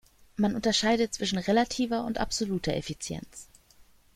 [0.35, 3.47] Man unterscheidet zwischen relativer und absoluter Effizienz.